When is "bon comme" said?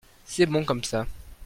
0.47-0.83